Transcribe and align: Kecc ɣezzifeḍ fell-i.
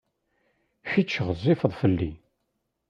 Kecc 0.91 1.13
ɣezzifeḍ 1.25 1.73
fell-i. 1.81 2.11